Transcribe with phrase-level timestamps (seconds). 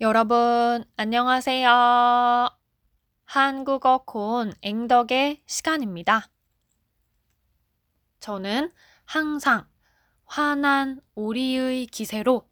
[0.00, 2.48] 여러분, 안녕하세요.
[3.24, 6.30] 한국어 콘 앵덕의 시간입니다.
[8.20, 8.70] 저는
[9.04, 9.66] 항상
[10.24, 12.48] 환한 오리의 기세로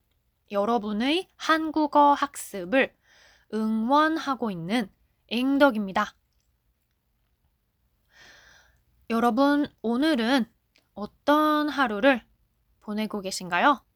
[0.51, 2.93] 여러분의 한국어 학습을
[3.55, 4.91] 응원하고 있는
[5.29, 6.17] 앵덕입니다.
[9.09, 10.53] 여러분, 오늘은
[10.95, 12.27] 어떤 하루를
[12.81, 13.87] 보내고 계신가요?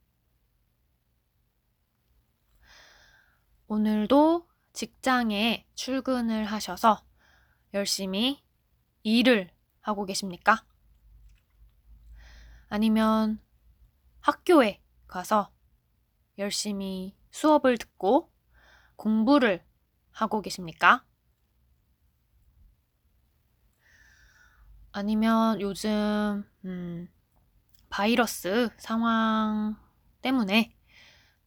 [3.73, 7.07] 오늘도 직장에 출근을 하셔서
[7.73, 8.43] 열심히
[9.05, 9.49] 일을
[9.81, 10.67] 하고 계십니까?
[12.69, 13.41] 아니면
[14.19, 15.53] 학교에 가서
[16.39, 18.33] 열심히 수업을 듣고
[18.97, 19.65] 공부를
[20.11, 21.07] 하고 계십니까?
[24.91, 27.09] 아니면 요즘 음,
[27.89, 29.77] 바이러스 상황
[30.23, 30.77] 때문에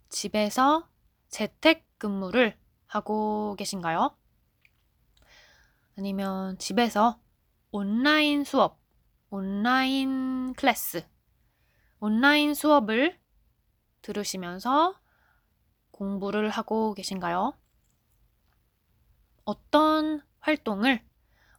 [0.08, 0.90] 집에서
[1.28, 4.14] 재택 근무를 하고 계신가요?
[5.98, 7.18] 아니면 집에서
[7.72, 8.78] 온라인 수업,
[9.30, 11.08] 온라인 클래스,
[12.02, 13.18] 온라인 수업을
[14.02, 15.00] 들으시면서
[15.92, 17.54] 공부를 하고 계신가요?
[19.46, 21.02] 어떤 활동을,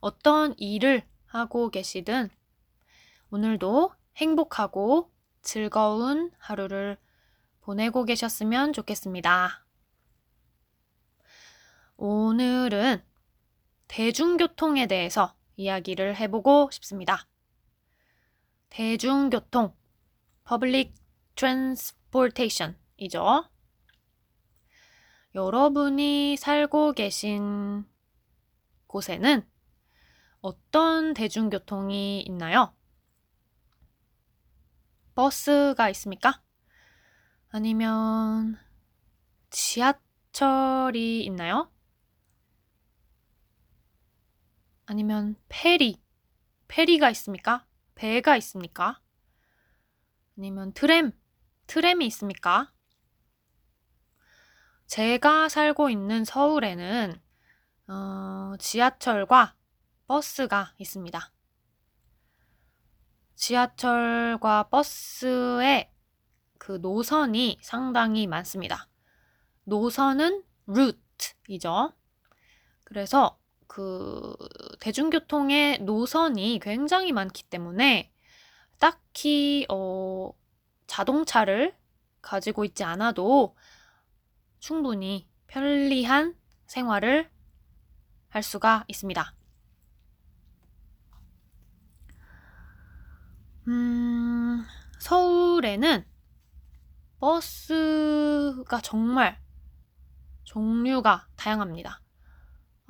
[0.00, 2.28] 어떤 일을 하고 계시든
[3.30, 6.98] 오늘도 행복하고 즐거운 하루를
[7.62, 9.63] 보내고 계셨으면 좋겠습니다.
[11.96, 13.02] 오늘은
[13.88, 17.26] 대중교통에 대해서 이야기를 해보고 싶습니다.
[18.70, 19.74] 대중교통,
[20.46, 20.92] public
[21.36, 23.48] transportation 이죠.
[25.34, 27.84] 여러분이 살고 계신
[28.86, 29.48] 곳에는
[30.40, 32.74] 어떤 대중교통이 있나요?
[35.14, 36.42] 버스가 있습니까?
[37.50, 38.58] 아니면
[39.50, 41.73] 지하철이 있나요?
[44.86, 46.02] 아니면 페리,
[46.68, 47.64] 페리가 있습니까?
[47.94, 49.00] 배가 있습니까?
[50.36, 51.12] 아니면 트램,
[51.66, 52.72] 트램이 있습니까?
[54.86, 57.20] 제가 살고 있는 서울에는
[57.88, 59.54] 어, 지하철과
[60.06, 61.32] 버스가 있습니다.
[63.34, 65.90] 지하철과 버스의
[66.58, 68.88] 그 노선이 상당히 많습니다.
[69.64, 71.92] 노선은 route이죠.
[72.84, 74.36] 그래서 그
[74.84, 78.12] 대중교통의 노선이 굉장히 많기 때문에
[78.78, 80.30] 딱히 어
[80.86, 81.74] 자동차를
[82.20, 83.56] 가지고 있지 않아도
[84.58, 86.36] 충분히 편리한
[86.66, 87.30] 생활을
[88.28, 89.34] 할 수가 있습니다.
[93.68, 94.66] 음,
[94.98, 96.04] 서울에는
[97.20, 99.40] 버스가 정말
[100.42, 102.03] 종류가 다양합니다.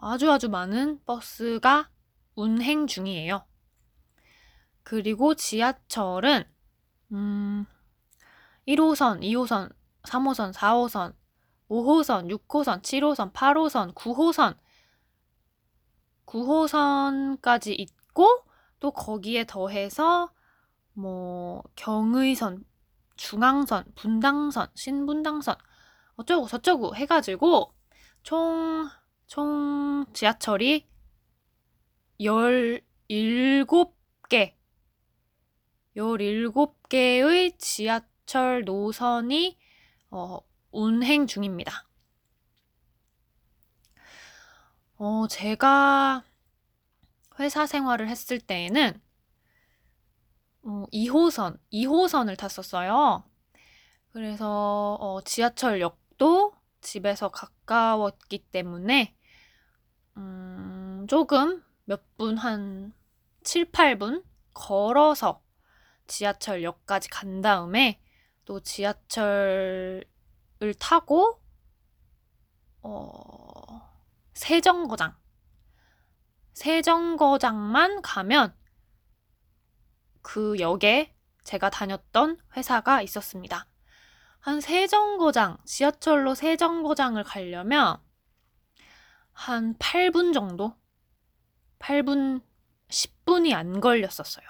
[0.07, 1.89] 아주 아주 많은 버스가
[2.35, 3.47] 운행 중이에요.
[4.83, 6.45] 그리고 지하철은
[7.13, 7.65] 음,
[8.69, 9.73] 1호선, 2호선,
[10.03, 11.15] 3호선, 4호선,
[11.71, 14.59] 5호선, 6호선, 7호선, 8호선, 9호선,
[16.27, 18.29] 9호선까지 있고
[18.81, 20.31] 또 거기에 더해서
[20.93, 22.63] 뭐 경의선,
[23.17, 25.57] 중앙선, 분당선, 신분당선
[26.17, 27.73] 어쩌고 저쩌고 해가지고
[28.23, 28.91] 총,
[29.27, 30.87] 총 지하철이
[32.21, 34.55] 17개,
[35.97, 39.59] 17개의 지하철 노선이
[40.11, 40.39] 어,
[40.71, 41.89] 운행 중입니다.
[44.97, 46.23] 어, 제가
[47.41, 49.01] 회사 생활을 했을 때에는
[50.63, 53.25] 어, 2호선, 2호선을 탔었어요.
[54.13, 56.53] 그래서 어, 지하철역도
[56.85, 59.17] 집에서 가까웠기 때문에
[60.17, 62.93] 음, 조금 몇 분, 한
[63.43, 64.23] 7, 8분
[64.55, 65.43] 걸어서
[66.07, 68.01] 지하철역까지 간 다음에
[68.45, 70.05] 또 지하철을
[70.79, 71.41] 타고
[72.83, 73.91] 어,
[74.35, 75.17] 세정거장
[76.53, 78.55] 세정거장만 가면
[80.23, 83.67] 그 역에 제가 다녔던 회사가 있었습니다.
[84.45, 87.99] 한 세 정거장, 지하철로 세 정거장을 가려면
[89.33, 90.77] 한 8분 정도?
[91.79, 92.43] 8분,
[92.91, 94.47] 10분이 안 걸렸었어요.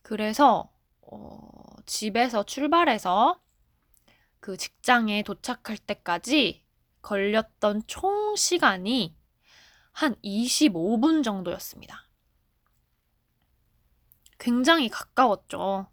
[0.00, 1.38] 그래서, 어,
[1.84, 3.38] 집에서 출발해서
[4.40, 6.64] 그 직장에 도착할 때까지
[7.02, 9.14] 걸렸던 총 시간이
[9.92, 12.08] 한 25분 정도였습니다.
[14.38, 15.88] 굉장히 가까웠죠.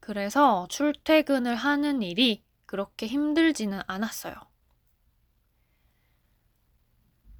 [0.00, 4.34] 그래서 출퇴근을 하는 일이 그렇게 힘들지는 않았어요.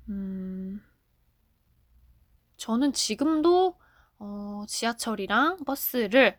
[0.08, 0.80] 음,
[2.56, 3.78] 저는 지금도
[4.18, 6.38] 어, 지하철이랑 버스를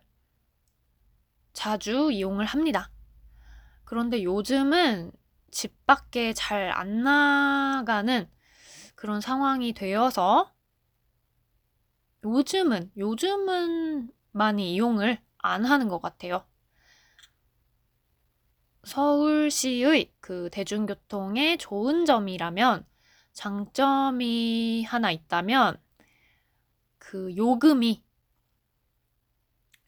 [1.52, 2.90] 자주 이용을 합니다.
[3.84, 5.12] 그런데 요즘은
[5.50, 8.30] 집 밖에 잘 안 나가는
[8.96, 10.52] 그런 상황이 되어서
[12.24, 16.46] 요즘은, 요즘은 많이 이용을 안 하는 것 같아요.
[18.84, 22.84] 서울시의 그 대중교통의 좋은 점이라면
[23.32, 25.80] 장점이 하나 있다면
[26.98, 28.02] 그 요금이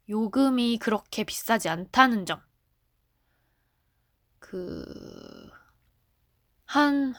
[0.08, 2.40] 요금이 그렇게 비싸지 않다는 점.
[4.38, 5.50] 그,
[6.66, 7.14] 한,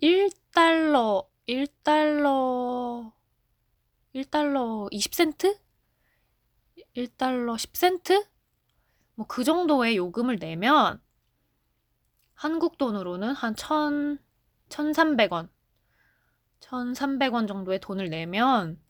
[0.00, 3.12] 1달러, 1달러,
[4.18, 5.58] 1달러 20센트?
[6.96, 8.26] 1달러 10센트?
[9.14, 11.00] 뭐 그 정도의 요금을 내면
[12.34, 14.18] 한국 돈으로는 한 1,000,
[14.68, 15.48] 1,300원,
[16.60, 18.80] 1,300원 정도의 돈을 내면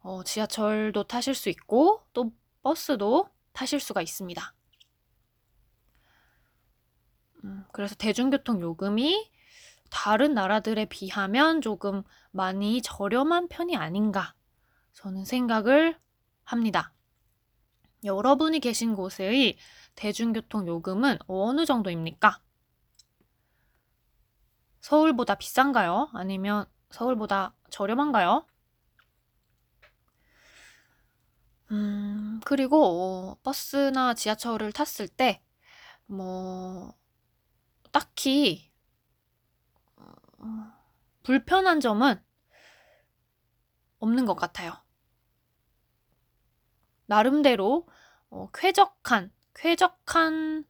[0.00, 2.32] 어, 지하철도 타실 수 있고 또
[2.62, 4.54] 버스도 타실 수가 있습니다.
[7.44, 9.30] 음, 그래서 대중교통 요금이
[9.90, 14.34] 다른 나라들에 비하면 조금 많이 저렴한 편이 아닌가
[14.94, 15.98] 저는 생각을
[16.44, 16.92] 합니다.
[18.04, 19.56] 여러분이 계신 곳의
[19.94, 22.40] 대중교통 요금은 어느 정도입니까?
[24.80, 26.10] 서울보다 비싼가요?
[26.12, 28.46] 아니면 서울보다 저렴한가요?
[31.70, 35.42] 음, 그리고 어, 버스나 지하철을 탔을 때,
[36.06, 36.94] 뭐,
[37.90, 38.70] 딱히,
[39.96, 40.72] 어,
[41.22, 42.22] 불편한 점은
[43.98, 44.83] 없는 것 같아요.
[47.06, 47.86] 나름대로
[48.30, 50.64] 어, 쾌적한, 쾌적한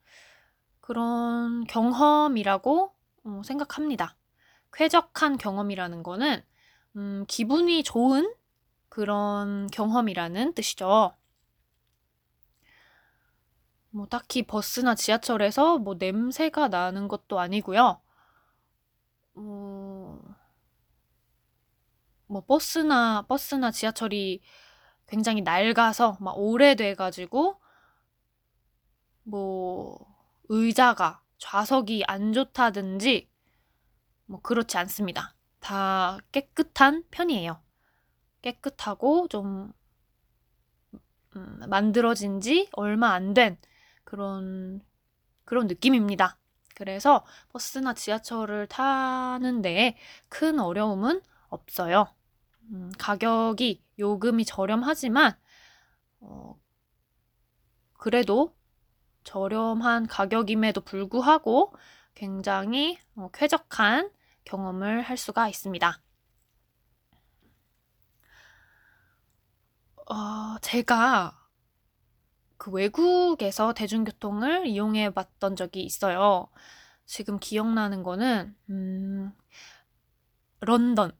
[0.81, 2.93] 그런 경험이라고
[3.23, 4.15] 어, 생각합니다.
[4.73, 6.43] 쾌적한 경험이라는 거는
[6.97, 8.33] 음, 기분이 좋은
[8.89, 11.15] 그런 경험이라는 뜻이죠.
[13.89, 18.01] 뭐 딱히 버스나 지하철에서 뭐 냄새가 나는 것도 아니고요.
[19.35, 20.21] 어,
[22.27, 24.41] 뭐 버스나 버스나 지하철이
[25.07, 27.59] 굉장히 낡아서 막 오래돼 가지고
[29.23, 29.97] 뭐
[30.49, 33.29] 의자가 좌석이 안 좋다든지
[34.27, 35.35] 뭐 그렇지 않습니다.
[35.59, 37.61] 다 깨끗한 편이에요.
[38.41, 39.73] 깨끗하고 좀
[41.35, 43.57] 음, 만들어진 지 얼마 안 된
[44.03, 44.81] 그런
[45.45, 46.37] 그런 느낌입니다.
[46.75, 49.97] 그래서 버스나 지하철을 타는데
[50.29, 52.14] 큰 어려움은 없어요.
[52.71, 55.37] 음, 가격이 요금이 저렴하지만
[56.19, 56.59] 어,
[57.93, 58.55] 그래도
[59.23, 61.73] 저렴한 가격임에도 불구하고
[62.13, 64.11] 굉장히 어, 쾌적한
[64.45, 66.01] 경험을 할 수가 있습니다.
[70.07, 71.45] 어, 제가
[72.57, 76.47] 그 외국에서 대중교통을 이용해 봤던 적이 있어요.
[77.05, 79.31] 지금 기억나는 거는, 음,
[80.61, 81.11] 런던,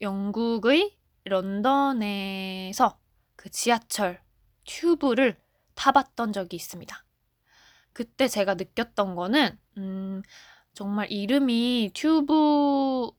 [0.00, 2.98] 영국의 런던에서
[3.36, 4.22] 그 지하철
[4.64, 5.40] 튜브를
[5.74, 7.04] 타봤던 적이 있습니다.
[7.92, 10.22] 그때 제가 느꼈던 거는, 음,
[10.72, 13.10] 정말 이름이 튜브,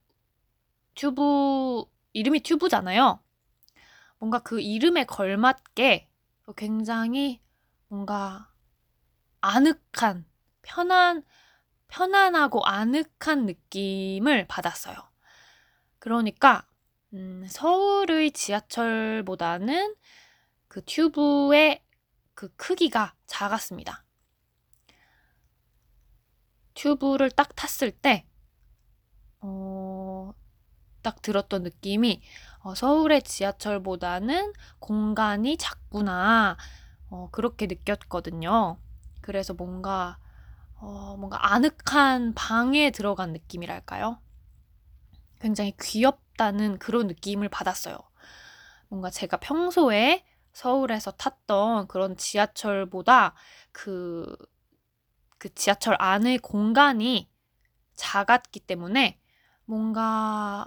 [0.96, 1.84] 튜브,
[2.14, 3.22] 이름이 튜브잖아요.
[4.20, 6.10] 뭔가 그 이름에 걸맞게
[6.56, 7.42] 굉장히
[7.88, 8.52] 뭔가
[9.42, 10.26] 아늑한,
[10.62, 11.24] 편한,
[11.88, 14.96] 편안하고 아늑한 느낌을 받았어요.
[16.00, 16.66] 그러니까,
[17.14, 19.96] 음, 서울의 지하철보다는
[20.68, 21.84] 그 튜브의
[22.36, 24.06] 그 크기가 작았습니다.
[26.74, 28.26] 튜브를 딱 탔을 때,
[29.42, 30.34] 어,
[31.02, 32.22] 딱 들었던 느낌이
[32.62, 36.58] 어, 서울의 지하철보다는 공간이 작구나.
[37.10, 38.78] 어, 그렇게 느꼈거든요.
[39.22, 40.20] 그래서 뭔가,
[40.76, 44.20] 어, 뭔가 아늑한 방에 들어간 느낌이랄까요?
[45.40, 47.98] 굉장히 귀엽다는 그런 느낌을 받았어요.
[48.90, 53.36] 뭔가 제가 평소에 서울에서 탔던 그런 지하철보다
[53.72, 54.36] 그,
[55.38, 57.30] 그 지하철 안의 공간이
[57.96, 59.20] 작았기 때문에
[59.66, 60.66] 뭔가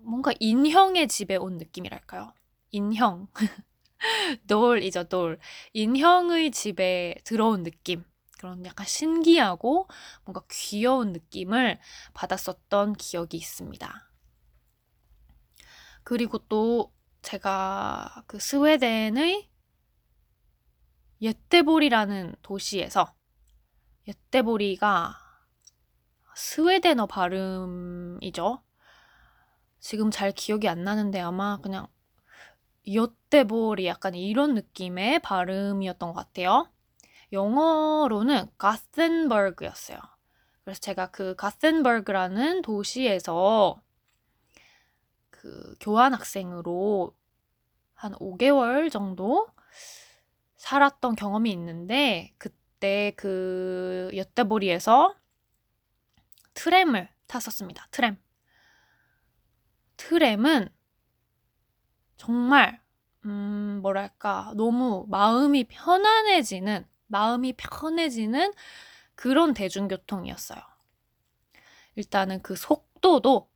[0.00, 2.34] 뭔가 인형의 집에 온 느낌이랄까요?
[2.70, 3.28] 인형.
[4.48, 5.38] 돌이죠, 돌.
[5.72, 8.04] 인형의 집에 들어온 느낌.
[8.38, 9.88] 그런 약간 신기하고
[10.24, 11.78] 뭔가 귀여운 느낌을
[12.12, 14.11] 받았었던 기억이 있습니다.
[16.04, 16.92] 그리고 또
[17.22, 19.48] 제가 그 스웨덴의
[21.20, 23.14] 예떼보리라는 도시에서
[24.08, 25.16] 예떼보리가
[26.34, 28.62] 스웨덴어 발음이죠.
[29.78, 31.86] 지금 잘 기억이 안 나는데 아마 그냥
[32.88, 36.68] 요떼볼이 약간 이런 느낌의 발음이었던 것 같아요.
[37.32, 39.98] 영어로는 가센버그였어요.
[40.64, 43.80] 그래서 제가 그 가센버그라는 도시에서
[45.42, 47.16] 그 교환 학생으로
[47.94, 49.48] 한 5개월 정도
[50.56, 55.16] 살았던 경험이 있는데 그때 그 여태보리에서
[56.54, 57.88] 트램을 탔었습니다.
[57.90, 58.16] 트램.
[59.96, 60.68] 트램은
[62.16, 62.80] 정말
[63.24, 68.52] 음 뭐랄까 너무 마음이 편안해지는 마음이 편해지는
[69.16, 70.60] 그런 대중교통이었어요.
[71.96, 73.50] 일단은 그 속도도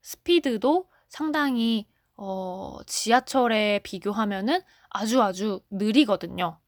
[0.00, 4.60] 스피드도 상당히 어, 지하철에 비교하면은
[4.90, 6.58] 아주 아주 느리거든요.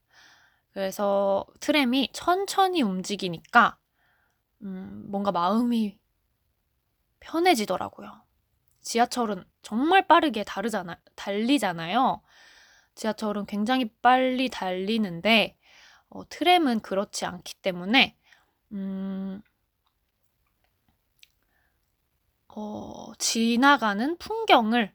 [0.71, 3.77] 그래서 트램이 천천히 움직이니까
[4.61, 5.97] 음, 뭔가 마음이
[7.19, 8.21] 편해지더라고요.
[8.81, 12.21] 지하철은 정말 빠르게 다르잖아, 달리잖아요.
[12.95, 15.57] 지하철은 굉장히 빨리 달리는데
[16.09, 18.17] 어, 트램은 그렇지 않기 때문에
[18.71, 19.41] 음,
[22.53, 24.93] 어, 지나가는 풍경을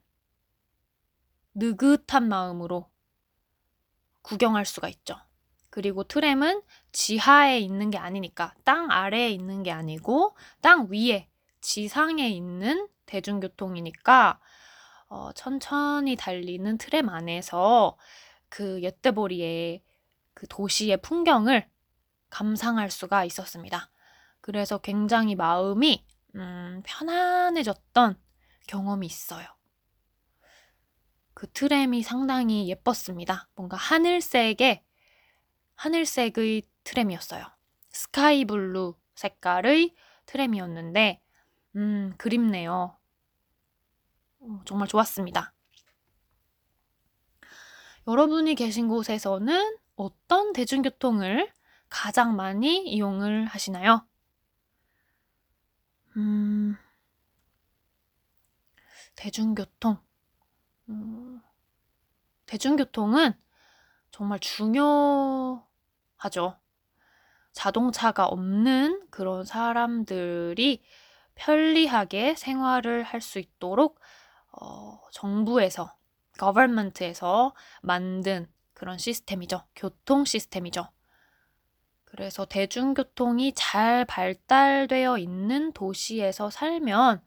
[1.55, 2.91] 느긋한 마음으로
[4.23, 5.17] 구경할 수가 있죠.
[5.71, 11.29] 그리고 트램은 지하에 있는 게 아니니까 땅 아래에 있는 게 아니고 땅 위에
[11.61, 14.41] 지상에 있는 대중교통이니까
[15.09, 17.97] 어, 천천히 달리는 트램 안에서
[18.49, 19.83] 그 예떼보리의
[20.35, 21.69] 그 도시의 풍경을
[22.29, 23.91] 감상할 수가 있었습니다.
[24.41, 26.05] 그래서 굉장히 마음이
[26.37, 28.21] 음, 편안해졌던
[28.67, 29.47] 경험이 있어요.
[31.35, 33.49] 그 트램이 상당히 예뻤습니다.
[33.55, 34.83] 뭔가 하늘색의
[35.75, 37.45] 하늘색의 트램이었어요.
[37.91, 39.95] sky blue 색깔의
[40.27, 41.21] 트램이었는데
[41.77, 42.97] 음, 그립네요.
[44.41, 45.53] 어, 정말 좋았습니다.
[48.09, 51.51] 여러분이 계신 곳에서는 어떤 대중교통을
[51.89, 54.07] 가장 많이 이용을 하시나요?
[56.17, 56.77] 음,
[59.17, 59.99] 대중교통.
[60.91, 61.41] 음,
[62.47, 63.33] 대중교통은
[64.11, 65.67] 정말 중요하죠.
[67.53, 70.83] 자동차가 없는 그런 사람들이
[71.35, 74.01] 편리하게 생활을 할 수 있도록
[74.53, 75.95] 어, 정부에서,
[76.39, 79.65] government에서 만든 그런 시스템이죠.
[79.77, 80.89] 교통 시스템이죠.
[82.17, 87.23] 그래서 대중교통이 잘 발달되어 있는 도시에서 살면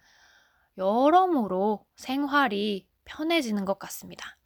[0.80, 4.40] 여러모로 생활이 편해지는 것 같습니다.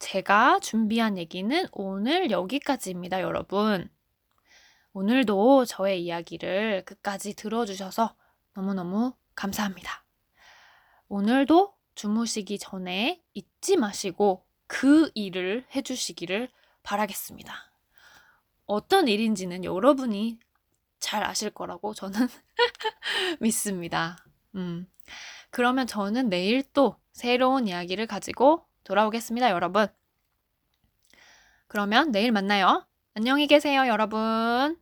[0.00, 3.88] 제가 준비한 얘기는 오늘 여기까지입니다, 여러분.
[4.92, 8.16] 오늘도 저의 이야기를 끝까지 들어주셔서
[8.54, 10.04] 너무너무 감사합니다.
[11.06, 16.48] 오늘도 주무시기 전에 잊지 마시고 그 일을 해주시기를
[16.82, 17.67] 바라겠습니다.
[18.68, 20.38] 어떤 일인지는 여러분이
[21.00, 22.28] 잘 아실 거라고 저는
[23.40, 24.18] 믿습니다.
[24.54, 24.86] 음.
[25.50, 29.86] 그러면 저는 내일 또 새로운 이야기를 가지고 돌아오겠습니다, 여러분.
[31.66, 32.86] 그러면 내일 만나요.
[33.14, 34.78] 안녕히 계세요, 여러분.